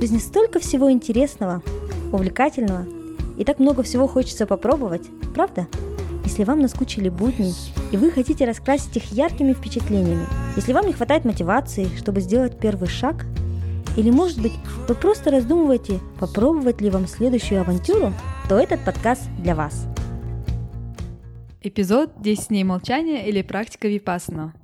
[0.00, 1.62] В жизни столько всего интересного,
[2.10, 2.86] увлекательного,
[3.36, 5.02] и так много всего хочется попробовать,
[5.34, 5.68] правда?
[6.24, 7.52] Если вам наскучили будни,
[7.92, 10.24] и вы хотите раскрасить их яркими впечатлениями,
[10.56, 13.26] если вам не хватает мотивации, чтобы сделать первый шаг,
[13.98, 14.54] или, может быть,
[14.88, 18.14] вы просто раздумываете, попробовать ли вам следующую авантюру,
[18.48, 19.86] то этот подкаст для вас.
[21.60, 24.54] Эпизод «10 дней молчания» или «Практика Випассана».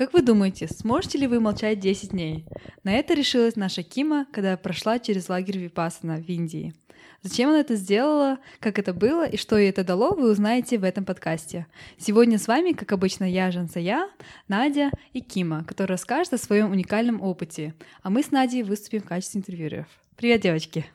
[0.00, 2.46] Как вы думаете, сможете ли вы молчать 10 дней?
[2.84, 6.72] На это решилась наша Кима, когда прошла через лагерь Випассана в Индии.
[7.20, 10.84] Зачем она это сделала, как это было и что ей это дало, вы узнаете в
[10.84, 11.66] этом подкасте.
[11.98, 14.08] Сегодня с вами, как обычно, я, Жансая,
[14.48, 17.74] Надя и Кима, которые расскажут о своем уникальном опыте.
[18.02, 19.86] А мы с Надей выступим в качестве интервьюеров.
[20.16, 20.86] Привет, девочки!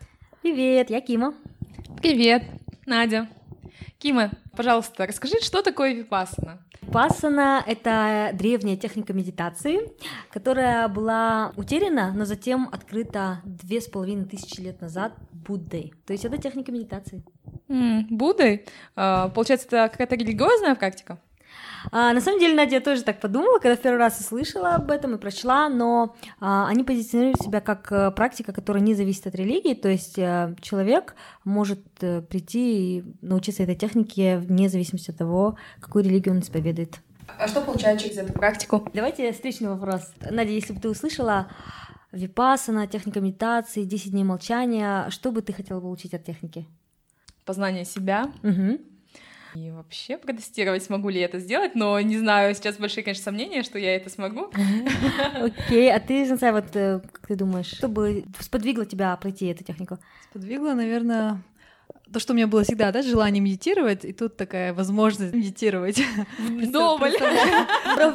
[0.42, 1.32] Привет, я Кима.
[2.02, 2.42] Привет,
[2.86, 3.28] Надя.
[4.00, 5.94] Кима, пожалуйста, расскажи, что такое
[6.92, 9.92] Пасана— это древняя техника медитации,
[10.30, 15.92] которая была утеряна, но затем открыта две с половиной тысячи лет назад Буддой.
[16.06, 17.24] То есть это техника медитации.
[17.68, 18.66] М, Буддой?
[18.94, 21.18] А, получается, это какая-то религиозная практика?
[21.92, 24.90] А, на самом деле, Надя, я тоже так подумала, когда в первый раз услышала об
[24.90, 29.34] этом и прочла, но а, они позиционируют себя как а, практика, которая не зависит от
[29.34, 35.18] религии, то есть а, человек может а, прийти и научиться этой технике вне зависимости от
[35.18, 37.00] того, какую религию он исповедует.
[37.38, 38.88] А что получает через эту практику?
[38.94, 40.12] Давайте встречный вопрос.
[40.30, 41.48] Надя, если бы ты услышала
[42.12, 46.66] випасана, техника медитации, 10 дней молчания, что бы ты хотела получить от техники?
[47.44, 48.32] Познание себя.
[48.42, 48.78] Угу.
[49.56, 53.62] И вообще протестировать, смогу ли я это сделать, но не знаю, сейчас большие, конечно, сомнения,
[53.62, 54.50] что я это смогу.
[55.40, 59.98] Окей, а ты, Сансай, вот как ты думаешь, что бы сподвигло тебя пройти эту технику?
[60.28, 61.42] Сподвигло, наверное,
[62.12, 66.00] то, что у меня было всегда, да, желание медитировать, и тут такая возможность медитировать.
[66.38, 67.12] Вдоволь.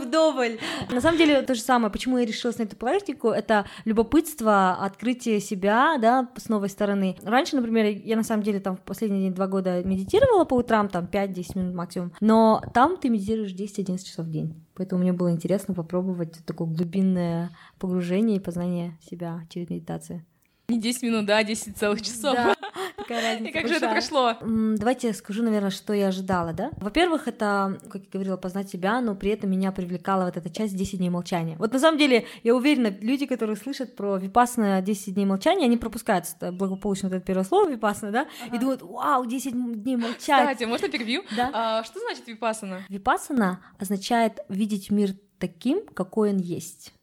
[0.01, 0.59] Вдоволь.
[0.89, 5.39] На самом деле то же самое, почему я решилась на эту практику, это любопытство, открытие
[5.39, 7.17] себя, да, с новой стороны.
[7.23, 11.05] Раньше, например, я на самом деле там в последние два года медитировала по утрам, там
[11.11, 14.65] 5-10 минут максимум, но там ты медитируешь 10-11 часов в день.
[14.75, 20.25] Поэтому мне было интересно попробовать такое глубинное погружение и познание себя через медитацию.
[20.71, 22.33] Не 10 минут, да, 10 целых часов.
[22.33, 22.55] Да,
[23.09, 23.77] И как же большая.
[23.77, 24.37] это прошло?
[24.77, 26.71] Давайте я скажу, наверное, что я ожидала, да?
[26.77, 30.75] Во-первых, это, как я говорила, познать себя, но при этом меня привлекала вот эта часть
[30.75, 31.57] 10 дней молчания.
[31.57, 35.75] Вот на самом деле, я уверена, люди, которые слышат про випасна 10 дней молчания, они
[35.75, 40.51] пропускают благополучно вот это первое слово випасна, да, и думают, вау, 10 дней молчать.
[40.51, 41.23] Кстати, можно перебью?
[41.35, 41.49] Да.
[41.53, 42.83] А, что значит випассана?
[42.87, 46.93] Випасана означает видеть мир таким, какой он есть.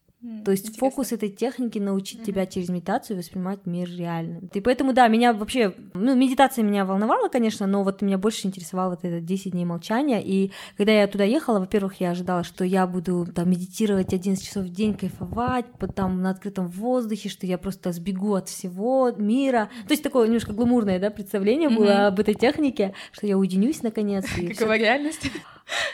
[0.45, 0.91] То есть Интересно.
[0.91, 4.51] фокус этой техники научить тебя через медитацию воспринимать мир реальным.
[4.53, 8.91] И поэтому, да, меня вообще, ну, медитация меня волновала, конечно, но вот меня больше интересовало
[8.91, 10.21] вот это 10 дней молчания.
[10.21, 14.65] И когда я туда ехала, во-первых, я ожидала, что я буду там медитировать 11 часов
[14.65, 19.69] в день, кайфовать, там на открытом воздухе, что я просто сбегу от всего мира.
[19.87, 22.07] То есть такое немножко гламурное, да, представление было Мгм.
[22.07, 24.25] об этой технике, что я уединюсь наконец.
[24.59, 25.31] Какова реальность?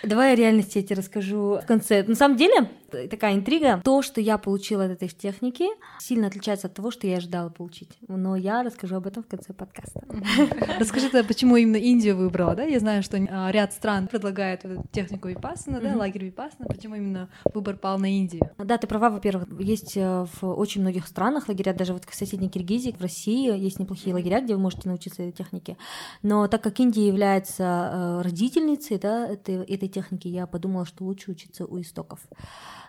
[0.03, 2.03] Давай о реальности я тебе расскажу в конце.
[2.03, 2.69] На самом деле,
[3.09, 3.81] такая интрига.
[3.85, 5.67] То, что я получила от этой техники,
[5.99, 7.91] сильно отличается от того, что я ожидала получить.
[8.09, 10.03] Но я расскажу об этом в конце подкаста.
[10.79, 12.65] Расскажи тогда, почему именно Индию выбрала, да?
[12.65, 16.67] Я знаю, что а, ряд стран предлагает технику випассана, да, лагерь випассана.
[16.67, 18.51] Почему именно выбор пал на Индию?
[18.59, 22.49] Да, ты права, во-первых, есть э, в очень многих странах лагеря, даже вот в соседней
[22.49, 25.77] Киргизии, в России есть неплохие лагеря, где вы можете научиться этой технике.
[26.23, 31.31] Но так как Индия является э, родительницей да, этой, этой техники, я подумала, что лучше
[31.31, 32.21] учиться у истоков.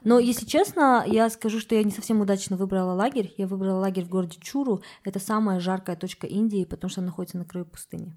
[0.03, 3.33] Но, если честно, я скажу, что я не совсем удачно выбрала лагерь.
[3.37, 4.81] Я выбрала лагерь в городе Чуру.
[5.03, 8.13] Это самая жаркая точка Индии, потому что она находится на краю пустыни.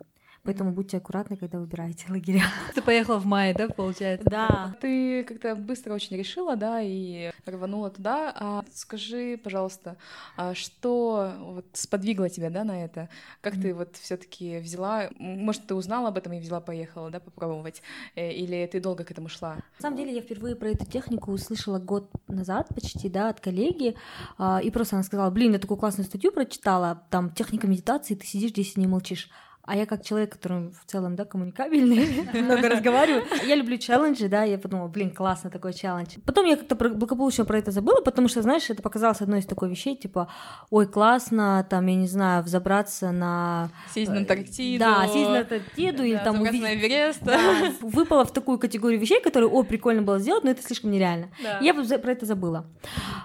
[0.48, 2.42] Поэтому будьте аккуратны, когда выбираете лагеря.
[2.74, 4.26] Ты поехала в мае, да, получается?
[4.30, 4.74] Да.
[4.80, 8.32] Ты как-то быстро очень решила, да, и рванула туда.
[8.34, 9.98] А скажи, пожалуйста,
[10.38, 13.10] а что вот сподвигло тебя, да, на это?
[13.42, 15.08] Как ты вот все-таки взяла?
[15.18, 17.82] м, Может, ты узнала об этом и взяла, поехала, да, попробовать?
[18.14, 19.56] Э, Или ты долго к этому шла?
[19.56, 23.96] На самом деле я впервые про эту технику услышала год назад почти, да, от коллеги,
[24.38, 28.24] а, и просто она сказала, блин, я такую классную статью прочитала, там техника медитации, ты
[28.24, 29.28] сидишь 10 дней молчишь.
[29.68, 34.42] А я как человек, который в целом, да, коммуникабельный, много разговариваю, я люблю челленджи, да,
[34.42, 36.16] я подумала, блин, классно такой челлендж.
[36.24, 39.68] Потом я как-то благополучно про это забыла, потому что, знаешь, это показалось одной из такой
[39.68, 40.28] вещей, типа,
[40.70, 43.68] ой, классно, там, я не знаю, взобраться на...
[43.92, 44.78] Съездить на Антарктиду.
[44.78, 46.62] Да, съездить на Антарктиду или там на увидеть...
[46.62, 47.22] Эверест.
[47.22, 47.38] Да,
[47.82, 51.28] выпала в такую категорию вещей, которые, о, прикольно было сделать, но это слишком нереально.
[51.60, 52.64] Я про это забыла.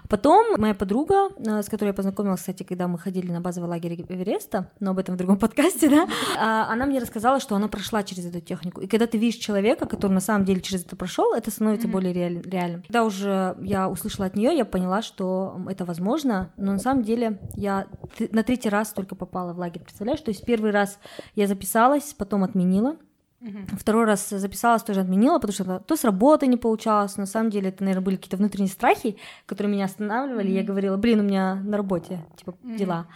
[0.10, 3.94] Потом моя подруга, э, с которой я познакомилась, кстати, когда мы ходили на базовый лагерь
[4.10, 6.08] Эвереста, но об этом в другом подкасте, да,
[6.38, 8.82] она мне рассказала, что она прошла через эту технику.
[8.82, 12.14] И когда ты видишь человека, который на самом деле через это прошел, это становится более
[12.14, 12.44] реальным.
[12.84, 17.40] Когда уже я услышала от нее, я поняла, что это возможно, но на самом деле
[17.56, 17.88] я
[18.32, 20.22] на третий раз только попала в лагерь, представляешь?
[20.22, 21.00] То есть первый раз
[21.36, 22.98] я записалась, потом отменила,
[23.44, 23.78] Угу.
[23.78, 27.18] Второй раз записалась, тоже отменила, потому что то с работы не получалось.
[27.18, 30.50] На самом деле это, наверное, были какие-то внутренние страхи, которые меня останавливали.
[30.50, 33.08] mm Я говорила, блин, у меня на работе типа mm дела.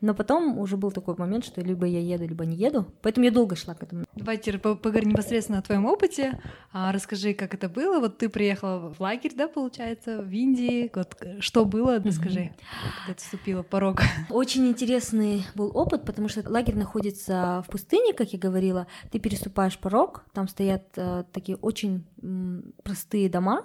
[0.00, 2.86] Но потом уже был такой момент, что либо я еду, либо не еду.
[3.02, 4.04] Поэтому я долго шла к этому.
[4.14, 6.40] Давайте поговорим непосредственно о твоем опыте.
[6.72, 8.00] А, расскажи, как это было.
[8.00, 10.90] Вот ты приехала в лагерь, да, получается, в Индии.
[10.94, 13.06] Вот что было, расскажи, mm-hmm.
[13.06, 14.00] когда ты вступила в порог.
[14.30, 18.86] Очень интересный был опыт, потому что лагерь находится в пустыне, как я говорила.
[19.10, 23.64] Ты переступаешь порог, там стоят э, такие очень м, простые дома,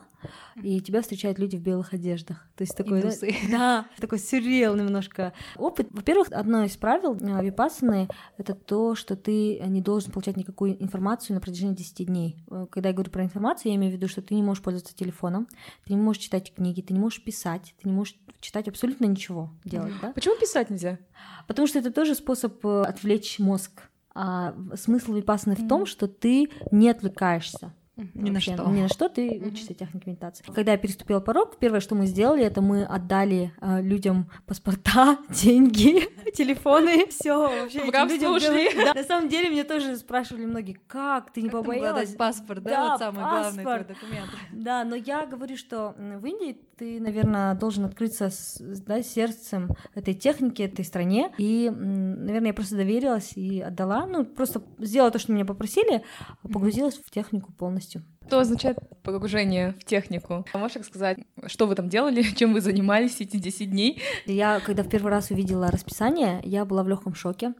[0.62, 2.48] и тебя встречают люди в белых одеждах.
[2.56, 3.12] То есть такой, да,
[3.50, 5.88] да, такой сюрреал немножко опыт.
[5.92, 8.08] Во-первых, одно из правил э, випассаны—
[8.38, 12.44] это то, что ты не должен получать никакую информацию на протяжении 10 дней.
[12.50, 14.96] Э, когда я говорю про информацию, я имею в виду, что ты не можешь пользоваться
[14.96, 15.48] телефоном,
[15.86, 19.52] ты не можешь читать книги, ты не можешь писать, ты не можешь читать абсолютно ничего
[19.64, 19.94] делать.
[20.02, 20.12] Да?
[20.12, 21.00] Почему писать нельзя?
[21.48, 23.84] Потому что это тоже способ э, отвлечь мозг.
[24.14, 25.66] А смысл випассаны mm-hmm.
[25.66, 27.74] в том, что ты не отвлекаешься.
[27.98, 28.70] Ни на что.
[28.70, 30.46] Ни на что ты учишься технике медитации.
[30.54, 36.08] Когда я переступила порог, первое, что мы сделали, это мы отдали э, людям паспорта, деньги,
[36.34, 37.82] телефоны, все вообще.
[37.82, 38.70] Ушли.
[38.76, 38.94] Да.
[38.94, 42.16] На самом деле меня тоже спрашивали многие, как ты не как побоялась?
[42.16, 43.64] паспорт, да, да вот самый паспорт.
[43.64, 44.30] главный твой документ.
[44.52, 50.16] Да, но я говорю, что в Индии ты, наверное, должен открыться с, да, сердцем этой
[50.16, 51.32] техники, этой стране.
[51.38, 54.08] И, наверное, я просто доверилась и отдала.
[54.08, 56.02] Ну, просто сделала то, что меня попросили,
[56.42, 58.04] погрузилась в технику полностью.
[58.26, 60.46] Что означает погружение в технику?
[60.54, 64.02] А можешь рассказать, что вы там делали, чем вы занимались эти 10 дней?
[64.26, 67.54] Я, когда в первый раз увидела расписание, я была в легком шоке.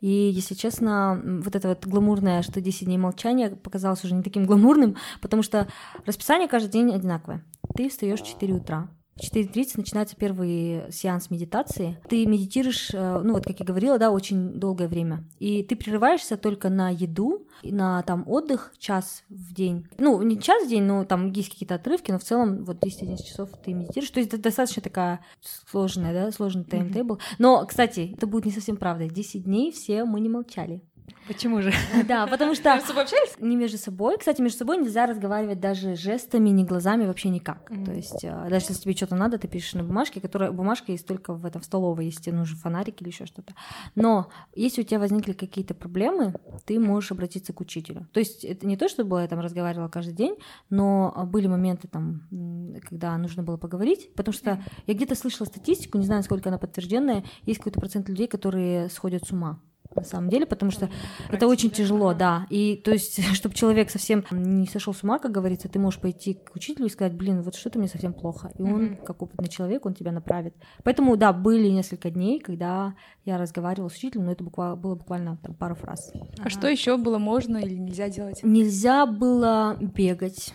[0.00, 4.46] И, если честно, вот это вот гламурное, что 10 дней молчания, показалось уже не таким
[4.46, 5.68] гламурным, потому что
[6.06, 7.44] расписание каждый день одинаковое.
[7.74, 11.98] Ты встаешь в 4 утра, в 4.30 начинается первый сеанс медитации.
[12.08, 15.24] Ты медитируешь, э, ну вот как я говорила, да, очень долгое время.
[15.38, 19.86] И ты прерываешься только на еду, на там отдых час в день.
[19.98, 23.16] Ну, не час в день, но там есть какие-то отрывки, но в целом вот 10-11
[23.24, 24.10] часов ты медитируешь.
[24.10, 25.20] То есть это достаточно такая
[25.70, 27.14] сложная, да, сложный таймтейбл.
[27.14, 27.36] Mm-hmm.
[27.38, 29.08] Но, кстати, это будет не совсем правда.
[29.08, 30.82] 10 дней все мы не молчали.
[31.26, 31.72] Почему же?
[32.06, 32.74] Да, потому что...
[32.74, 33.34] Между собой общались?
[33.38, 34.18] Не между собой.
[34.18, 37.70] Кстати, между собой нельзя разговаривать даже жестами, ни глазами, вообще никак.
[37.70, 37.84] Mm-hmm.
[37.84, 40.52] То есть, э, даже если тебе что-то надо, ты пишешь на бумажке, которая...
[40.52, 43.54] Бумажка есть только в этом в столовой, если тебе нужен фонарик или еще что-то.
[43.94, 46.34] Но если у тебя возникли какие-то проблемы,
[46.66, 48.06] ты можешь обратиться к учителю.
[48.12, 50.36] То есть, это не то, чтобы я там разговаривала каждый день,
[50.70, 52.28] но были моменты там,
[52.88, 57.24] когда нужно было поговорить, потому что я где-то слышала статистику, не знаю, насколько она подтвержденная,
[57.42, 59.60] есть какой-то процент людей, которые сходят с ума
[60.00, 62.46] на самом деле, потому что Практика, это очень тяжело, да.
[62.50, 66.34] И то есть, чтобы человек совсем не сошел с ума, как говорится, ты можешь пойти
[66.34, 68.52] к учителю и сказать, блин, вот что-то мне совсем плохо.
[68.58, 69.04] И он, mm-hmm.
[69.04, 70.54] как опытный человек, он тебя направит.
[70.82, 72.94] Поэтому, да, были несколько дней, когда
[73.24, 76.12] я разговаривала с учителем, но это буквально, было буквально там, пару фраз.
[76.14, 76.50] А ага.
[76.50, 78.40] что еще было можно или нельзя делать?
[78.42, 80.54] Нельзя было бегать.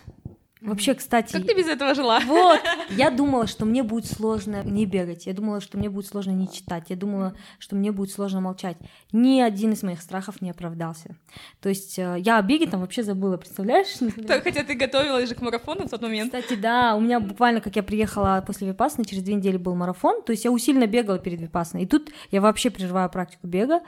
[0.60, 1.32] Вообще, кстати...
[1.32, 2.20] Как ты без этого жила?
[2.20, 2.60] Вот,
[2.90, 6.50] я думала, что мне будет сложно не бегать, я думала, что мне будет сложно не
[6.52, 8.76] читать, я думала, что мне будет сложно молчать.
[9.12, 11.16] Ни один из моих страхов не оправдался.
[11.60, 13.88] То есть э, я о беге там вообще забыла, представляешь?
[14.30, 16.32] Так, хотя ты готовилась же к марафону в тот момент.
[16.32, 20.22] Кстати, да, у меня буквально, как я приехала после Випасны, через две недели был марафон,
[20.22, 23.80] то есть я усиленно бегала перед Випасной, и тут я вообще прерываю практику бега,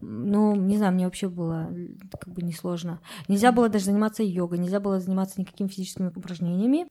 [0.00, 1.70] ну, не знаю, мне вообще было
[2.18, 3.00] как бы несложно.
[3.28, 6.86] Нельзя было даже заниматься йогой, нельзя было заниматься никакими физическими упражнениями.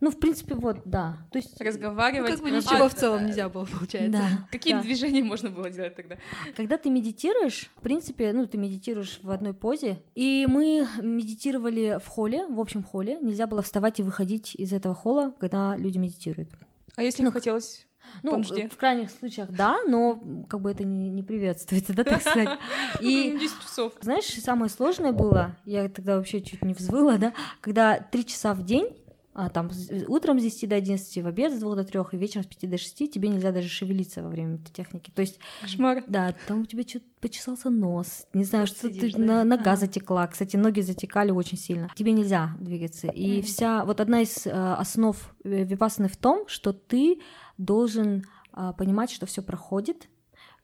[0.00, 1.18] Ну, в принципе, вот, да.
[1.30, 2.30] То есть разговаривать.
[2.30, 4.12] Ну, как бы ничего а, в целом нельзя было, получается.
[4.12, 4.48] Да.
[4.50, 4.80] Какие да.
[4.80, 6.16] движения можно было делать тогда?
[6.56, 10.02] Когда ты медитируешь, в принципе, ну, ты медитируешь в одной позе.
[10.14, 13.18] И мы медитировали в холле, в общем холле.
[13.20, 16.48] Нельзя было вставать и выходить из этого холла, когда люди медитируют.
[16.96, 17.86] А если ну, хотелось
[18.22, 18.68] ну, Помжде.
[18.68, 22.58] в крайних случаях, да, но как бы это не, не приветствуется, да, так сказать.
[23.00, 23.92] И 10 часов.
[24.00, 28.64] Знаешь, самое сложное было, я тогда вообще чуть не взвыла, да, когда три часа в
[28.64, 28.96] день
[29.32, 29.70] а, там
[30.08, 32.68] утром с 10 до 11, в обед с 2 до 3 и вечером с 5
[32.68, 35.12] до 6 тебе нельзя даже шевелиться во время этой техники.
[35.14, 36.02] То есть, Кошмар.
[36.08, 39.76] Да, там у тебя что-то почесался нос, не знаю, что ты на, нога а.
[39.76, 40.26] затекла.
[40.26, 41.90] Кстати, ноги затекали очень сильно.
[41.94, 43.06] Тебе нельзя двигаться.
[43.06, 43.42] И mm-hmm.
[43.42, 47.20] вся вот одна из э, основ э, випассаны в том, что ты
[47.60, 48.24] должен
[48.56, 50.08] э, понимать, что все проходит,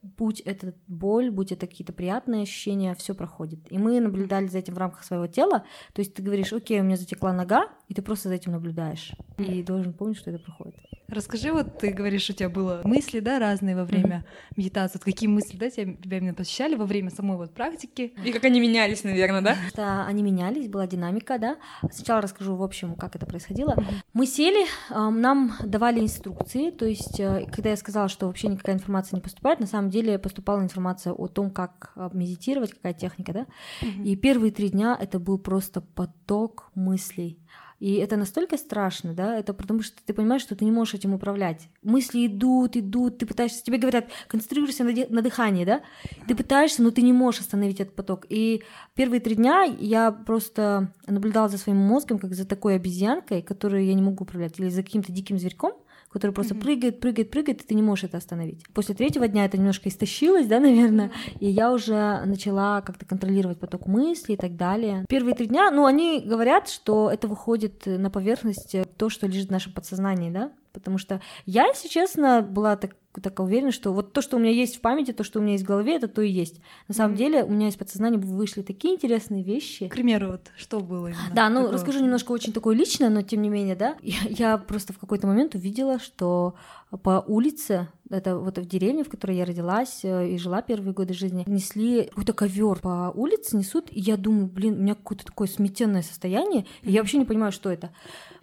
[0.02, 3.60] будь это боль, будь это какие-то приятные ощущения, все проходит.
[3.70, 5.64] И мы наблюдали за этим в рамках своего тела.
[5.92, 9.12] То есть ты говоришь, окей, у меня затекла нога, и ты просто за этим наблюдаешь.
[9.38, 10.74] И должен помнить, что это проходит.
[11.08, 14.54] Расскажи, вот ты говоришь, у тебя было мысли, да, разные во время mm-hmm.
[14.56, 14.98] медитации.
[14.98, 18.12] Вот какие мысли, да, тебя, тебя именно посещали во время самой вот практики?
[18.24, 19.56] И как они менялись, наверное, да?
[19.76, 21.58] Да, они менялись, была динамика, да.
[21.92, 23.74] Сначала расскажу, в общем, как это происходило.
[23.74, 23.94] Mm-hmm.
[24.14, 29.16] Мы сели, нам давали инструкции, то есть, э, когда я сказала, что вообще никакая информация
[29.16, 33.46] не поступает, на самом деле поступала информация о том, как э, медитировать, какая техника, да.
[33.80, 34.04] Mm-hmm.
[34.04, 37.38] И первые три дня это был просто поток мыслей
[37.78, 41.12] и это настолько страшно, да, это потому что ты понимаешь, что ты не можешь этим
[41.12, 41.68] управлять.
[41.82, 45.82] Мысли идут, идут, ты пытаешься, тебе говорят, концентрируйся на, на дыхании, да,
[46.26, 48.24] ты пытаешься, но ты не можешь остановить этот поток.
[48.30, 48.62] И
[48.94, 53.92] первые три дня я просто наблюдала за своим мозгом, как за такой обезьянкой, которую я
[53.92, 55.74] не могу управлять, или за каким-то диким зверьком,
[56.10, 56.60] который просто mm-hmm.
[56.60, 58.62] прыгает, прыгает, прыгает, и ты не можешь это остановить.
[58.72, 61.10] После третьего дня это немножко истощилось, да, наверное,
[61.40, 65.04] и я уже начала как-то контролировать поток мыслей и так далее.
[65.08, 69.52] Первые три дня, ну, они говорят, что это выходит на поверхность то, что лежит в
[69.52, 74.20] нашем подсознании, да, потому что я, если честно, была так так уверена, что вот то,
[74.20, 76.20] что у меня есть в памяти, то, что у меня есть в голове, это то
[76.20, 76.60] и есть.
[76.86, 77.18] На самом mm-hmm.
[77.18, 79.88] деле у меня из подсознания вышли такие интересные вещи.
[79.88, 81.34] К примеру, вот что было именно?
[81.34, 81.72] Да, ну такое?
[81.72, 83.96] расскажу немножко очень такое личное, но тем не менее, да.
[84.02, 86.56] Я, я просто в какой-то момент увидела, что
[87.02, 91.14] по улице, это вот в деревне, в которой я родилась э, и жила первые годы
[91.14, 95.48] жизни, несли какой-то ковер по улице, несут, и я думаю, блин, у меня какое-то такое
[95.48, 97.90] сметенное состояние, и я вообще не понимаю, что это.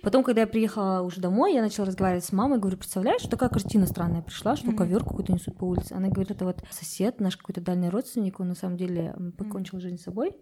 [0.04, 3.88] Потом, когда я приехала уже домой, я начала разговаривать с мамой, говорю, представляешь, такая картина
[3.88, 5.94] странная пришла, что ковер какой-то несут по улице.
[5.94, 9.98] Она говорит, это вот сосед, наш какой-то дальний родственник, он на самом деле покончил жизнь
[9.98, 10.36] с собой.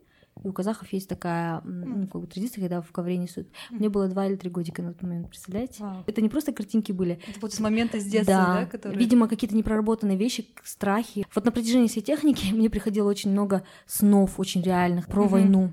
[0.43, 3.47] И у казахов есть такая ну, как бы традиция, когда в ковре несут.
[3.69, 5.83] Мне было два или три годика на тот момент, представляете?
[5.83, 6.03] Вау.
[6.07, 7.19] Это не просто картинки были.
[7.27, 8.97] Это вот с момента с детства, да, да которые...
[8.97, 11.27] Видимо, какие-то непроработанные вещи, страхи.
[11.35, 15.27] Вот на протяжении всей техники мне приходило очень много снов, очень реальных, про mm-hmm.
[15.27, 15.71] войну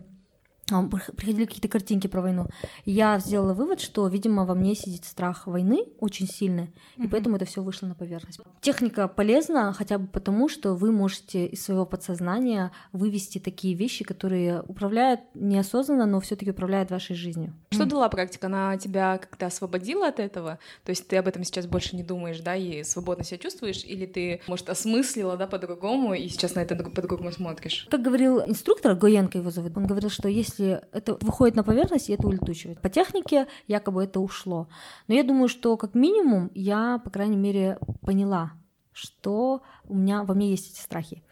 [1.17, 2.47] приходили какие-то картинки про войну.
[2.85, 7.09] я сделала вывод, что, видимо, во мне сидит страх войны очень сильный, и mm-hmm.
[7.11, 8.41] поэтому это все вышло на поверхность.
[8.61, 14.63] Техника полезна хотя бы потому, что вы можете из своего подсознания вывести такие вещи, которые
[14.63, 17.55] управляют неосознанно, но все-таки управляют вашей жизнью.
[17.71, 18.47] Что дала практика?
[18.47, 20.59] Она тебя как-то освободила от этого?
[20.85, 24.07] То есть ты об этом сейчас больше не думаешь, да, и свободно себя чувствуешь, или
[24.07, 27.87] ты, может, осмыслила, да, по-другому, и сейчас на это по-другому смотришь?
[27.91, 32.11] Как говорил инструктор, Гоенко его зовут, он говорил, что если если это выходит на поверхность,
[32.11, 32.81] и это улетучивает.
[32.81, 34.69] По технике якобы это ушло.
[35.07, 38.53] Но я думаю, что как минимум я, по крайней мере, поняла,
[38.99, 41.23] что у меня во мне есть эти страхи.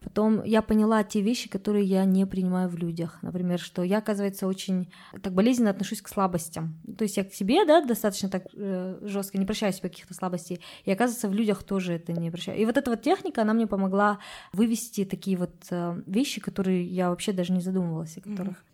[0.00, 3.18] Потом я поняла те вещи, которые я не принимаю в людях.
[3.22, 6.80] Например, что я, оказывается, очень так болезненно отношусь к слабостям.
[6.98, 10.60] То есть я к себе, да, достаточно так э, жестко не прощаю себе каких-то слабостей.
[10.84, 12.58] И оказывается, в людях тоже это не прощаю.
[12.58, 14.18] И вот эта вот техника, она мне помогла
[14.52, 18.64] вывести такие вот э, вещи, которые я вообще даже не задумывалась, о которых.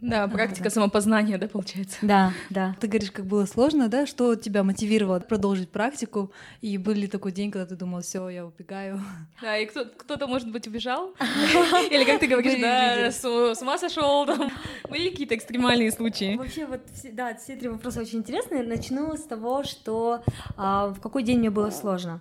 [0.00, 0.70] Да, практика да.
[0.70, 1.98] самопознания, да, получается?
[2.02, 2.76] Да, да.
[2.80, 4.06] Ты говоришь, как было сложно, да?
[4.06, 6.32] Что тебя мотивировало продолжить практику?
[6.60, 9.00] И был ли такой день, когда ты думал, все, я убегаю?
[9.42, 11.14] Да, и кто- кто-то, может быть, убежал?
[11.90, 14.50] Или как ты говоришь, да, с ума сошел там?
[14.88, 16.36] Были какие-то экстремальные случаи?
[16.36, 16.80] Вообще, вот,
[17.12, 18.62] да, все три вопроса очень интересные.
[18.62, 20.22] Начну с того, что
[20.56, 22.20] а, в какой день мне было сложно.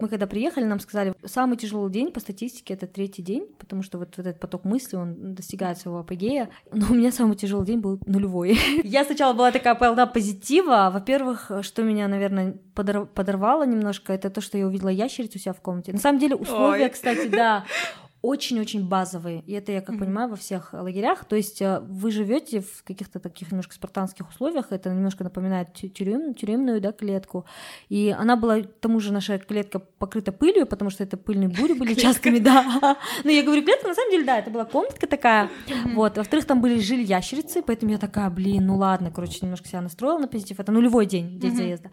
[0.00, 3.98] Мы когда приехали, нам сказали, самый тяжелый день по статистике это третий день, потому что
[3.98, 6.50] вот этот поток мысли, он достигает своего апогея.
[6.72, 8.58] Но у меня самый тяжелый день был нулевой.
[8.84, 10.90] Я сначала была такая полна позитива.
[10.92, 15.60] Во-первых, что меня, наверное, подорвало немножко, это то, что я увидела ящерицу у себя в
[15.60, 15.92] комнате.
[15.92, 16.90] На самом деле, условия, Ой.
[16.90, 17.64] кстати, да,
[18.24, 19.42] очень-очень базовые.
[19.46, 19.98] И это я, как mm-hmm.
[19.98, 21.26] понимаю, во всех лагерях.
[21.26, 24.72] То есть э, вы живете в каких-то таких немножко спартанских условиях.
[24.72, 27.44] Это немножко напоминает тюрем, тюремную да, клетку.
[27.90, 31.74] И она была, к тому же, наша клетка покрыта пылью, потому что это пыльные бури
[31.74, 32.96] были частыми, да.
[33.24, 35.50] Но я говорю, клетка, на самом деле, да, это была комнатка такая.
[35.92, 36.16] Вот.
[36.16, 40.18] Во-вторых, там были жили ящерицы, поэтому я такая, блин, ну ладно, короче, немножко себя настроила
[40.18, 40.58] на позитив.
[40.58, 41.90] Это нулевой день, день заезда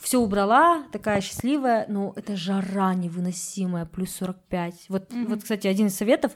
[0.00, 4.86] все убрала, такая счастливая, но это жара невыносимая, плюс 45.
[4.88, 5.26] Вот, mm-hmm.
[5.26, 6.32] вот, кстати, один из советов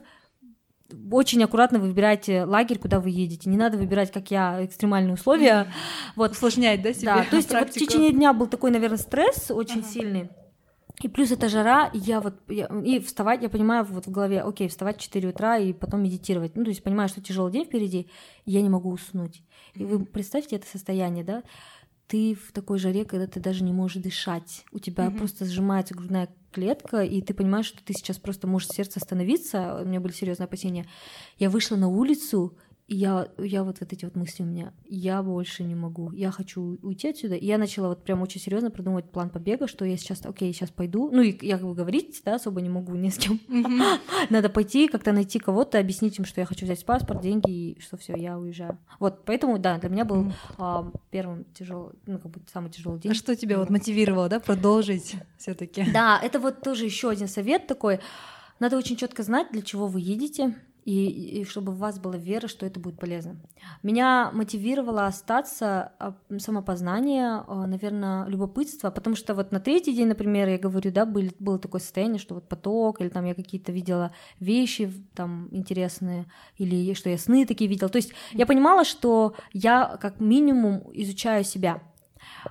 [1.11, 3.49] очень аккуратно выбирайте лагерь, куда вы едете.
[3.49, 5.63] Не надо выбирать, как я, экстремальные условия.
[5.63, 6.13] Mm-hmm.
[6.15, 6.31] Вот.
[6.31, 9.79] Усложнять, да, себе Да, то есть вот в течение дня был такой, наверное, стресс очень
[9.79, 9.91] uh-huh.
[9.91, 10.29] сильный.
[11.01, 14.41] И плюс это жара, и я вот, я, и вставать, я понимаю вот в голове,
[14.41, 16.55] окей, вставать в 4 утра и потом медитировать.
[16.55, 18.07] Ну, то есть понимаю, что тяжелый день впереди,
[18.45, 19.43] и я не могу уснуть.
[19.73, 21.43] И вы представьте это состояние, да?
[22.07, 24.65] Ты в такой жаре, когда ты даже не можешь дышать.
[24.71, 25.17] У тебя mm-hmm.
[25.17, 29.79] просто сжимается грудная клетка, и ты понимаешь, что ты сейчас просто можешь сердце остановиться.
[29.81, 30.85] У меня были серьезные опасения.
[31.37, 32.57] Я вышла на улицу,
[32.87, 36.77] я, я вот, вот эти вот мысли у меня, я больше не могу, я хочу
[36.83, 37.35] уйти отсюда.
[37.35, 40.69] И я начала вот прям очень серьезно продумывать план побега, что я сейчас, окей, сейчас
[40.69, 41.09] пойду.
[41.11, 43.39] Ну и я как бы говорить, да, особо не могу ни с кем.
[44.29, 47.97] Надо пойти, как-то найти кого-то, объяснить им, что я хочу взять паспорт, деньги, и что
[47.97, 48.77] все, я уезжаю.
[48.99, 53.13] Вот, поэтому, да, для меня был а, первым тяжелый, ну как бы самый тяжелый день.
[53.13, 55.85] А что тебя вот мотивировало, да, продолжить все-таки?
[55.91, 57.99] Да, это вот тоже еще один совет такой.
[58.59, 62.47] Надо очень четко знать, для чего вы едете, и, и чтобы у вас была вера,
[62.47, 63.37] что это будет полезно.
[63.81, 70.47] Меня мотивировало остаться а, самопознание, а, наверное, любопытство, потому что вот на третий день, например,
[70.47, 74.11] я говорю, да, был, было такое состояние, что вот поток, или там я какие-то видела
[74.39, 76.27] вещи там интересные,
[76.57, 77.89] или что я сны такие видела.
[77.89, 81.81] То есть я понимала, что я как минимум изучаю себя.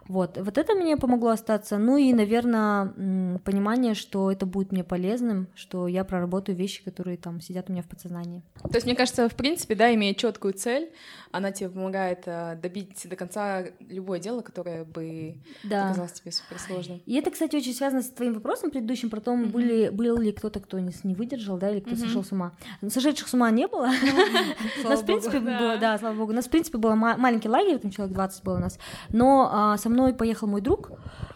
[0.09, 1.79] Вот, вот это мне помогло остаться.
[1.79, 7.41] Ну и, наверное, понимание, что это будет мне полезным, что я проработаю вещи, которые там
[7.41, 8.43] сидят у меня в подсознании.
[8.63, 10.91] То есть, мне кажется, в принципе, да, имея четкую цель,
[11.31, 15.89] она тебе помогает э, добить до конца любое дело, которое бы да.
[15.89, 17.03] казалось тебе суперсложным.
[17.07, 19.47] И это, кстати, очень связано с твоим вопросом предыдущим про то, mm-hmm.
[19.47, 22.07] были, был ли кто-то, кто не, не выдержал, да, или кто mm-hmm.
[22.07, 22.53] сошел с ума.
[22.87, 23.91] Сошедших с ума не было.
[24.85, 27.91] Нас, в принципе, было, да, слава богу, у нас, в принципе, был маленький лагерь, там
[27.91, 28.79] человек 20 было у нас,
[29.09, 30.91] но а, со мной поехал мой друг,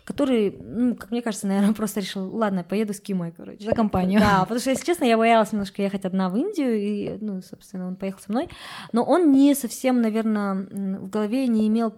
[0.04, 3.64] который, ну, как мне кажется, наверное, просто решил, ладно, поеду с Кимой, короче.
[3.64, 4.20] За компанию.
[4.20, 7.88] Да, потому что, если честно, я боялась немножко ехать одна в Индию, и, ну, собственно,
[7.88, 8.49] он поехал со мной,
[8.92, 10.54] но он не совсем, наверное,
[10.99, 11.94] в голове не имел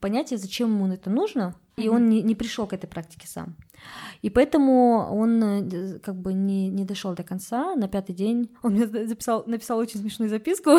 [0.00, 3.56] понятия, зачем ему это нужно, и он не, не пришел к этой практике сам.
[4.22, 7.74] И поэтому он э, как бы не, не дошел до конца.
[7.74, 10.70] На пятый день он мне записал, написал очень смешную записку.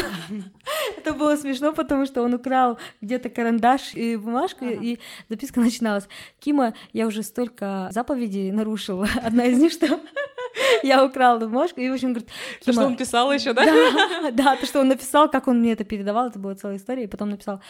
[1.05, 4.97] Это было смешно, потому что он украл где-то карандаш и бумажку, и
[5.29, 6.07] записка начиналась.
[6.39, 9.07] Кима, я уже столько заповедей нарушила.
[9.23, 9.99] Одна из них, что
[10.83, 12.29] я украла бумажку, и, в общем, говорит...
[12.65, 13.65] То, что он писал еще, да?
[13.65, 17.03] Да, да, то, что он написал, как он мне это передавал, это была целая история,
[17.03, 17.61] и потом написал,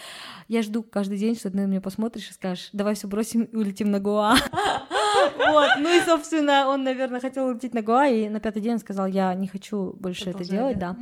[0.48, 3.56] я жду каждый день, что ты на меня посмотришь и скажешь, давай все бросим и
[3.58, 4.38] улетим на Гоа.
[5.38, 9.08] Вот, ну и, собственно, он, наверное, хотел улететь на Гоа, и на пятый день сказал,
[9.08, 10.96] я не хочу больше это делать, да.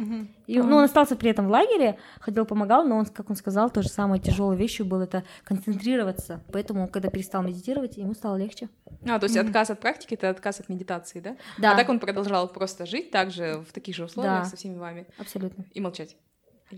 [0.48, 3.70] И, ну, он остался при этом в лагере, ходил, помогал, но он, как он сказал,
[3.70, 6.42] тоже самой тяжелой вещью было это концентрироваться.
[6.52, 8.70] Поэтому, когда перестал медитировать, ему стало легче.
[9.08, 11.36] А, то есть отказ от практики— это отказ от медитации, да?
[11.58, 11.74] Да.
[11.74, 15.08] А так он продолжал просто жить так же, в таких же условиях, со всеми вами?
[15.18, 15.66] Абсолютно.
[15.74, 16.16] И молчать?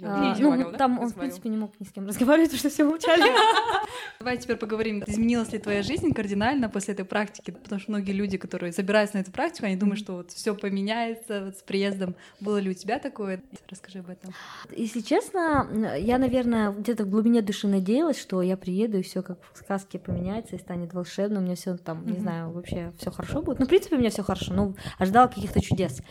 [0.04, 0.78] А, ну, да?
[0.78, 3.24] там он, в принципе, не мог ни с кем разговаривать, потому что все молчали.
[4.20, 7.52] Давай теперь поговорим, изменилась ли твоя жизнь кардинально после этой практики?
[7.52, 11.46] Потому что многие люди, которые собираются на эту практику, они думают, что вот все поменяется
[11.46, 12.16] вот с приездом.
[12.40, 13.42] Было ли у тебя такое?
[13.70, 14.34] Расскажи об этом.
[14.76, 19.38] Если честно, я, наверное, где-то в глубине души надеялась, что я приеду и все как
[19.54, 23.42] в сказке поменяется и станет волшебно, у меня все там, не знаю, вообще все хорошо
[23.42, 23.60] будет.
[23.60, 26.02] Ну, в принципе, у меня все хорошо, но ожидала каких-то чудес.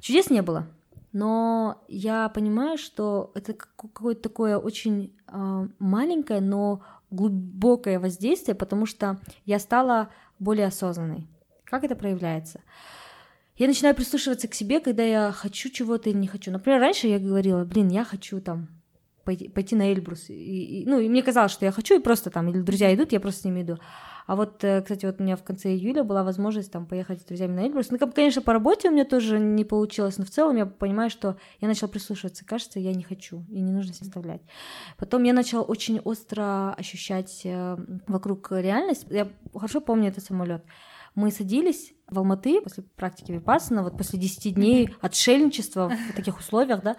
[0.00, 0.66] Чудес не было
[1.12, 9.18] но я понимаю, что это какое-то такое очень э, маленькое, но глубокое воздействие, потому что
[9.46, 11.26] я стала более осознанной.
[11.64, 12.60] Как это проявляется?
[13.56, 16.50] Я начинаю прислушиваться к себе, когда я хочу чего-то или не хочу.
[16.50, 18.68] Например, раньше я говорила, блин, я хочу там
[19.24, 20.30] пойти, пойти на Эльбрус.
[20.30, 23.12] И, и, ну, и мне казалось, что я хочу, и просто там, или друзья идут,
[23.12, 23.78] я просто с ними иду.
[24.28, 27.24] А вот, э, кстати, вот у меня в конце июля была возможность там поехать с
[27.24, 27.90] друзьями на Эльбрус.
[27.90, 31.38] Ну, конечно, по работе у меня тоже не получилось, но в целом я понимаю, что
[31.62, 32.44] я начала прислушиваться.
[32.44, 34.42] Кажется, я не хочу, и не нужно себя оставлять.
[34.98, 39.06] Потом я начала очень остро ощущать э, вокруг реальность.
[39.08, 40.62] Я хорошо помню этот самолет.
[41.18, 46.80] Мы садились в Алматы после практики Випассана, вот после 10 дней отшельничества в таких условиях,
[46.84, 46.96] да,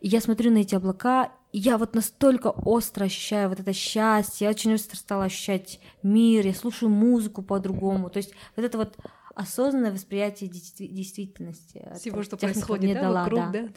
[0.00, 4.46] и я смотрю на эти облака, и я вот настолько остро ощущаю вот это счастье,
[4.46, 8.08] я очень остро стала ощущать мир, я слушаю музыку по-другому.
[8.08, 8.96] То есть вот это вот
[9.34, 11.88] осознанное восприятие действительности.
[11.96, 13.62] Всего, что происходит мне да, дала, вокруг, да.
[13.62, 13.68] да.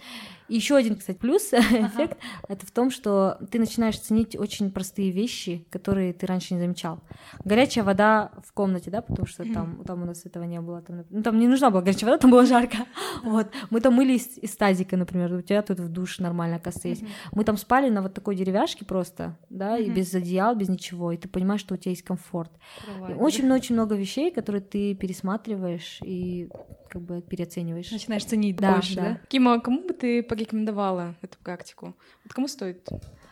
[0.50, 1.88] Еще один, кстати, плюс ага.
[1.88, 6.60] эффект это в том, что ты начинаешь ценить очень простые вещи, которые ты раньше не
[6.60, 7.00] замечал.
[7.46, 10.82] Горячая вода в комнате, да, потому что там, там у нас этого не было.
[10.82, 12.78] Там, ну, там не нужна была горячая вода, там было жарко.
[13.24, 13.48] Вот.
[13.70, 17.04] Мы там мыли из, тазика, например, у тебя тут в душ нормально, оказывается, есть.
[17.32, 21.18] Мы там спали на вот такой деревяшке просто, да, и без одеял, без ничего, и
[21.18, 22.52] ты понимаешь, что у тебя есть комфорт.
[23.18, 26.50] Очень-очень много вещей, которые ты пересматриваешь рассматриваешь и
[26.90, 27.92] как бы переоцениваешь.
[27.92, 29.02] Начинаешь ценить да, больше, да?
[29.02, 29.20] да?
[29.28, 31.96] Кима, кому бы ты порекомендовала эту практику?
[32.24, 32.88] Вот кому стоит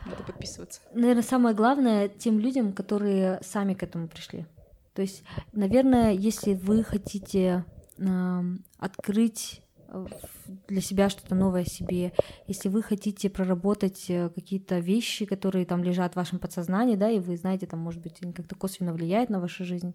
[0.06, 0.82] это подписываться?
[0.94, 4.46] Наверное, самое главное тем людям, которые сами к этому пришли.
[4.94, 7.66] То есть, наверное, если вы хотите
[7.98, 8.42] э,
[8.78, 9.62] открыть
[10.68, 12.14] для себя что-то новое себе,
[12.48, 17.20] если вы хотите проработать э, какие-то вещи, которые там лежат в вашем подсознании, да, и
[17.20, 19.94] вы знаете, там, может быть, они как-то косвенно влияют на вашу жизнь,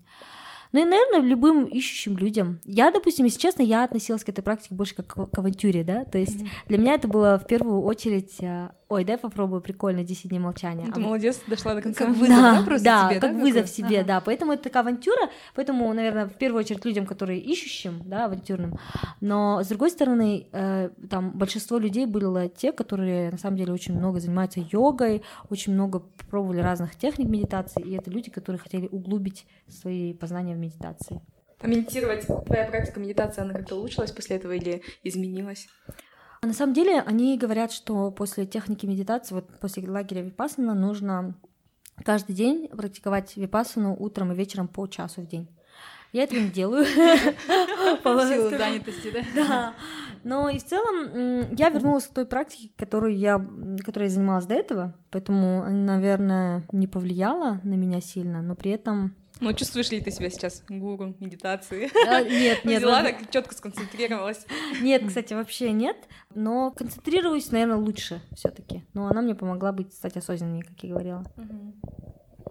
[0.72, 2.60] ну и, наверное, любым ищущим людям.
[2.64, 6.18] Я, допустим, если честно, я относилась к этой практике больше как к авантюре, да, то
[6.18, 6.68] есть mm-hmm.
[6.68, 10.84] для меня это было в первую очередь а, ой, дай попробую, прикольно, 10 дней молчания.
[10.86, 12.06] Ну, ты А молодец, дошла до конца.
[12.06, 13.74] Как вызов, да, да, просто да, тебе, как да, вызов какой?
[13.74, 14.06] себе, Ага.
[14.06, 14.20] да.
[14.20, 18.78] Поэтому это такая авантюра, поэтому, наверное, в первую очередь людям, которые ищущим, да, авантюрным.
[19.20, 23.96] Но с другой стороны, э, там большинство людей было те, которые на самом деле очень
[23.96, 29.46] много занимаются йогой, очень много пробовали разных техник медитации, и это люди, которые хотели углубить
[29.68, 31.20] свои познания в медитации.
[31.60, 35.68] А медитировать, твоя практика медитации, она как-то улучшилась после этого или изменилась?
[36.46, 41.34] А на самом деле они говорят, что после техники медитации, вот после лагеря випассана нужно
[42.04, 45.48] каждый день практиковать випассану утром и вечером по часу в день.
[46.12, 46.84] Я этого не делаю.
[48.04, 49.22] В силу занятости, да?
[49.34, 49.74] Да.
[50.22, 53.44] Но и в целом я вернулась к той практике, которую я,
[53.84, 59.16] которой я занималась до этого, поэтому, наверное, не повлияла на меня сильно, но при этом...
[59.40, 61.90] Ну, чувствуешь ли ты себя сейчас гуру медитации?
[62.08, 64.46] А, Нет, нет, Взяла так четко сконцентрировалась.
[64.80, 65.96] нет, кстати, вообще нет,
[66.34, 70.90] но концентрируюсь, наверное, лучше все таки Но она мне помогла быть, стать осознаннее, как я
[70.90, 71.24] говорила.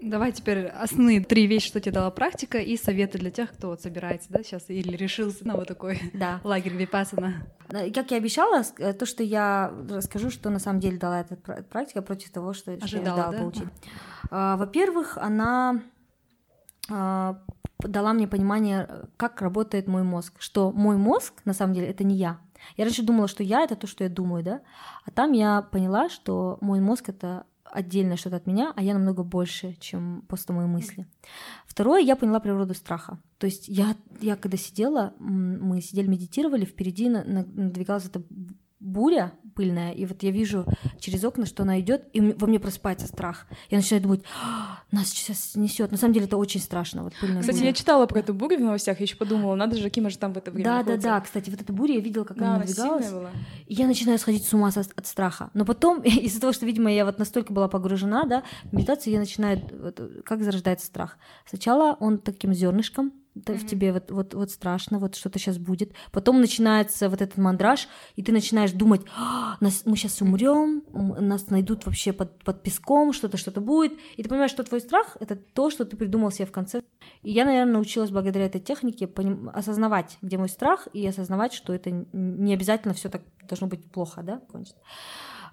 [0.02, 3.82] Давай теперь основные три вещи, что тебе дала практика, и советы для тех, кто вот
[3.82, 6.42] собирается, да, сейчас или решился на вот такой Да.
[6.44, 7.48] лагерь Випассана.
[7.72, 11.36] Э, Как я обещала, э, то, что я расскажу, что на самом деле дала эта
[11.38, 13.38] пра- практика против того, что, что я Ожидала, ожидала да?
[13.40, 13.70] получить.
[14.30, 15.82] А, Во-первых, она
[16.88, 22.16] дала мне понимание, как работает мой мозг, что мой мозг на самом деле это не
[22.16, 22.40] я.
[22.78, 24.62] Я раньше думала, что я это то, что я думаю, да,
[25.06, 29.24] а там я поняла, что мой мозг это отдельное что-то от меня, а я намного
[29.24, 31.06] больше, чем просто мои мысли.
[31.68, 33.20] Второе, я поняла природу страха.
[33.38, 38.24] То есть я, я когда сидела, мы сидели, медитировали, впереди на- на- надвигалась эта
[38.80, 40.66] буря пыльная, и вот я вижу
[41.00, 43.48] через окна, что она идет, и во мне просыпается страх.
[43.70, 45.92] Я начинаю думать, «А, нас сейчас несет.
[45.92, 47.04] На самом деле это очень страшно.
[47.04, 47.68] Вот пыльная Кстати, буря.
[47.70, 50.34] я читала про эту бурю в новостях, я еще подумала, надо же, Кима же там
[50.34, 51.08] в это время Да, да, находится.
[51.10, 51.22] да.
[51.22, 53.10] Кстати, вот эта буря, я видела, как Да, она надвигалась.
[53.12, 53.32] была.
[53.68, 55.50] И я начинаю сходить с ума от страха.
[55.54, 59.20] Но потом, из-за того, что, видимо, я вот настолько была погружена, да, в медитацию, я
[59.20, 61.18] начинаю, вот, как зарождается страх.
[61.48, 65.94] Сначала он таким зернышком в тебе вот, вот, вот страшно, вот что-то сейчас будет.
[66.12, 71.50] Потом начинается вот этот мандраж, и ты начинаешь думать, «А, нас, мы сейчас умрем, нас
[71.50, 73.94] найдут вообще под, под песком, что-то, что-то будет.
[74.16, 76.82] И ты понимаешь, что твой страх— это то, что ты придумал себе в конце.
[77.22, 81.74] И я, наверное, научилась благодаря этой технике поним- осознавать, где мой страх, и осознавать, что
[81.74, 84.78] это не обязательно все так должно быть плохо, да, кончится.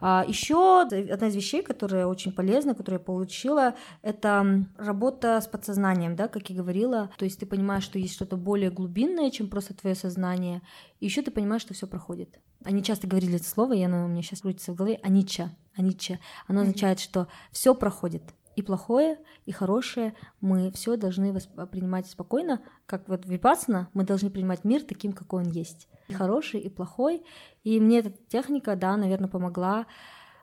[0.05, 6.17] А, еще одна из вещей, которая очень полезна, которую я получила, это работа с подсознанием,
[6.17, 7.11] да, как я говорила.
[7.19, 10.61] То есть ты понимаешь, что есть что-то более глубинное, чем просто твое сознание.
[10.99, 12.41] И еще ты понимаешь, что все проходит.
[12.65, 14.99] Они часто говорили это слово, и оно у меня сейчас крутится в голове.
[15.05, 15.53] Анича.
[15.77, 16.19] Анича.
[16.49, 18.25] Оно означает, что все проходит.
[18.55, 20.15] И плохое, и хорошее.
[20.41, 25.51] Мы все должны воспринимать спокойно, как вот випассана, мы должны принимать мир таким, какой он
[25.51, 25.89] есть.
[26.09, 27.25] И хороший, и плохой.
[27.65, 29.87] И мне эта техника, да, наверное, помогла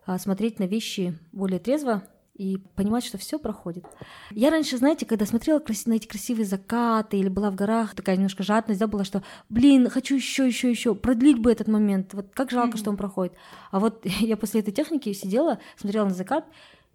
[0.06, 2.04] а, смотреть на вещи более трезво
[2.40, 3.86] и понимать, что все проходит.
[4.32, 8.44] Я раньше, знаете, когда смотрела на эти красивые закаты или была в горах, такая немножко
[8.44, 12.14] жадность, да, была, что, блин, хочу еще, еще, еще, продлить бы этот момент.
[12.14, 13.34] Вот как жалко, что он проходит.
[13.72, 16.46] А вот я после этой техники сидела, смотрела на закат,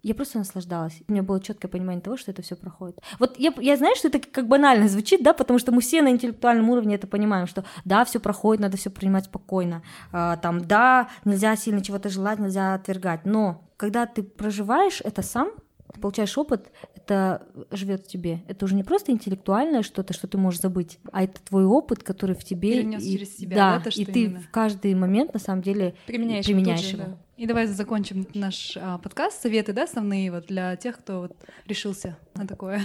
[0.05, 1.01] я просто наслаждалась.
[1.07, 2.99] У меня было четкое понимание того, что это все проходит.
[3.17, 6.09] Вот я, я знаю, что это как банально звучит, да, потому что мы все на
[6.09, 9.81] интеллектуальном уровне это понимаем, что да, все проходит, надо все принимать спокойно.
[10.11, 13.25] А, там, да, нельзя сильно чего-то желать, нельзя отвергать.
[13.25, 15.49] Но когда ты проживаешь это сам,
[15.91, 16.71] ты получаешь опыт,
[17.05, 18.43] это живет в тебе.
[18.47, 22.35] Это уже не просто интеллектуальное что-то, что ты можешь забыть, а это твой опыт, который
[22.35, 22.73] в тебе.
[22.73, 24.39] Перенёс и- через себя, да, да, то, и что ты именно.
[24.41, 26.89] в каждый момент на самом деле Применяешь, применяешь его.
[26.91, 27.17] же, да.
[27.37, 29.41] И давай закончим наш а, подкаст.
[29.41, 31.33] Советы, да, основные вот для тех, кто вот
[31.67, 32.81] решился на такое.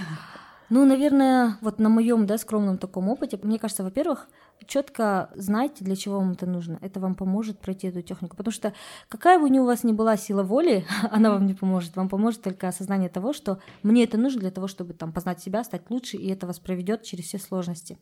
[0.68, 4.28] Ну, наверное, вот на моем, да, скромном таком опыте, мне кажется, во-первых,
[4.66, 6.78] четко знайте, для чего вам это нужно.
[6.80, 8.36] Это вам поможет пройти эту технику.
[8.36, 8.72] Потому что
[9.08, 11.96] какая бы ни у вас ни была сила воли, она вам не поможет.
[11.96, 15.64] Вам поможет только осознание того, что мне это нужно для того, чтобы там познать себя,
[15.64, 17.98] стать лучше, и это вас проведет через все сложности.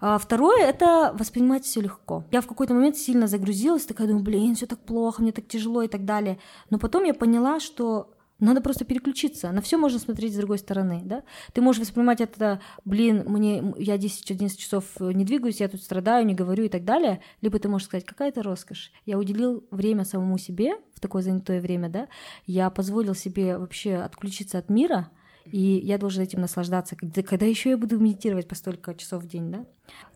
[0.00, 2.24] А второе это воспринимать все легко.
[2.30, 5.82] Я в какой-то момент сильно загрузилась, такая думаю, блин, все так плохо, мне так тяжело
[5.82, 6.38] и так далее.
[6.70, 9.52] Но потом я поняла, что надо просто переключиться.
[9.52, 11.22] На все можно смотреть с другой стороны, да?
[11.52, 16.34] Ты можешь воспринимать это, блин, мне я 10-11 часов не двигаюсь, я тут страдаю, не
[16.34, 17.20] говорю и так далее.
[17.40, 18.92] Либо ты можешь сказать, какая это роскошь.
[19.06, 22.08] Я уделил время самому себе в такое занятое время, да?
[22.46, 25.10] Я позволил себе вообще отключиться от мира,
[25.44, 26.96] и я должен этим наслаждаться.
[26.96, 29.64] Когда, когда еще я буду медитировать по столько часов в день, да?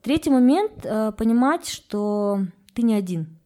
[0.02, 2.40] Третий момент э, понимать, что
[2.74, 3.38] ты не один.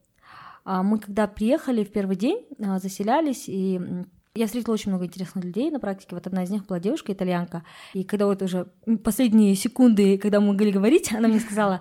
[0.65, 3.81] А Мы когда приехали в первый день, а, заселялись, и
[4.39, 6.15] я встретила очень много интересных людей на практике.
[6.15, 7.65] Вот одна из них была девушка итальянка.
[7.93, 8.69] И когда вот уже
[9.03, 11.81] последние секунды, когда мы могли говорить, она мне сказала,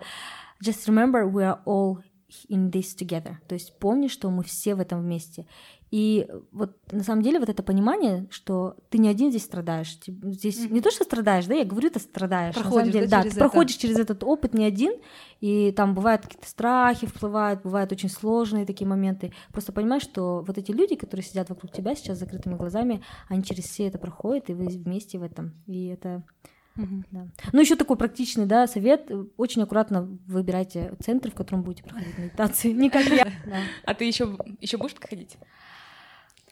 [0.63, 1.99] just remember, we are all
[2.49, 3.35] in this together.
[3.47, 5.45] То есть помни, что мы все в этом вместе.
[5.89, 9.97] И вот на самом деле вот это понимание, что ты не один здесь страдаешь.
[10.05, 10.73] Здесь mm-hmm.
[10.73, 12.55] не то, что страдаешь, да, я говорю, ты страдаешь.
[12.55, 13.39] Проходишь, деле, да, да ты это.
[13.39, 14.93] проходишь через этот опыт не один,
[15.39, 19.31] и там бывают какие-то страхи всплывают, бывают очень сложные такие моменты.
[19.53, 23.43] Просто понимаешь, что вот эти люди, которые сидят вокруг тебя сейчас с закрытыми глазами, они
[23.43, 25.53] через все это проходят, и вы вместе в этом.
[25.67, 26.23] И это
[26.77, 27.03] Угу.
[27.11, 27.27] Да.
[27.51, 29.11] Ну, еще такой практичный, да, совет.
[29.35, 32.71] Очень аккуратно выбирайте центр, в котором будете проходить медитации.
[32.71, 33.27] Не как я.
[33.85, 35.37] А ты еще еще будешь проходить?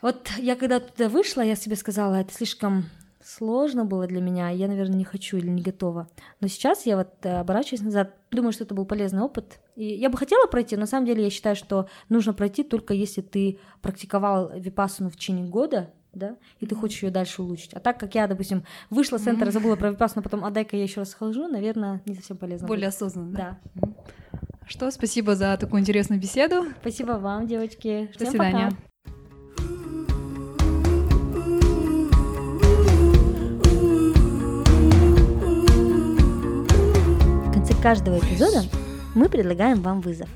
[0.02, 2.86] Вот я когда туда вышла, я себе сказала, это слишком
[3.26, 6.08] сложно было для меня, я, наверное, не хочу или не готова.
[6.42, 9.60] Но сейчас я вот э, оборачиваюсь назад, думаю, что это был полезный опыт.
[9.76, 12.94] И я бы хотела пройти, но на самом деле я считаю, что нужно пройти только
[12.94, 17.74] если ты практиковал випассану в течение года, да, и ты хочешь ее дальше улучшить.
[17.74, 20.84] А так как я, допустим, вышла с центра, забыла про випассану, потом, а дай-ка я
[20.84, 22.68] еще раз схожу, наверное, не совсем полезно.
[22.68, 22.96] Более будет.
[22.96, 23.32] осознанно.
[23.32, 23.60] Да.
[24.68, 26.66] Что, спасибо за такую интересную беседу.
[26.82, 28.10] Спасибо вам, девочки.
[28.18, 28.72] До Всем свидания.
[28.72, 28.96] Пока.
[37.46, 38.64] В конце каждого эпизода
[39.14, 40.30] мы предлагаем вам вызов.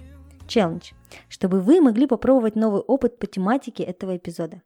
[0.47, 0.91] Челлендж,
[1.27, 4.61] чтобы вы могли попробовать новый опыт по тематике этого эпизода.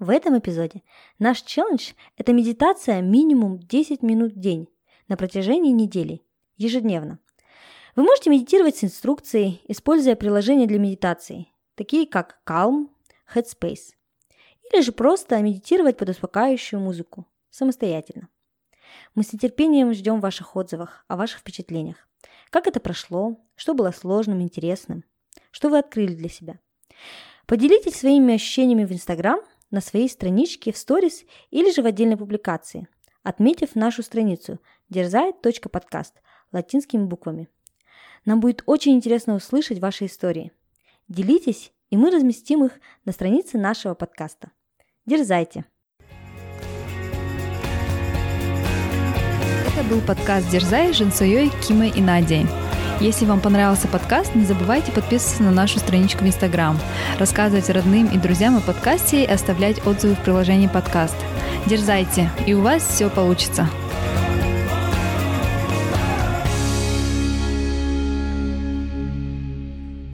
[0.00, 0.82] В этом эпизоде
[1.20, 4.68] наш челлендж– это медитация минимум 10 минут в день
[5.06, 6.20] на протяжении недели,
[6.56, 7.20] ежедневно.
[7.94, 12.88] Вы можете медитировать с инструкцией, используя приложения для медитации, такие как Calm,
[13.32, 13.94] Headspace,
[14.72, 18.28] или же просто медитировать под успокаивающую музыку, самостоятельно.
[19.14, 22.08] Мы с нетерпением ждем ваших отзывов о ваших впечатлениях.
[22.50, 25.04] Как это прошло, что было сложным, интересным,
[25.52, 26.58] что вы открыли для себя.
[27.46, 29.38] Поделитесь своими ощущениями в Инстаграм–
[29.74, 32.88] на своей страничке в сторис или же в отдельной публикации,
[33.22, 36.14] отметив нашу страницу дерзает.подкаст
[36.52, 37.48] латинскими буквами.
[38.24, 40.52] Нам будет очень интересно услышать ваши истории.
[41.08, 42.72] Делитесь, и мы разместим их
[43.04, 44.52] на странице нашего подкаста.
[45.04, 45.66] Дерзайте!
[49.66, 52.46] Это был подкаст «Дерзай» с Женсуей, Кимой и Надей.
[53.04, 56.80] Если вам понравился подкаст, не забывайте подписываться на нашу страничку в Инстаграм,
[57.18, 61.16] рассказывать родным и друзьям о подкасте и оставлять отзывы в приложении подкаст.
[61.66, 63.68] Дерзайте, и у вас все получится.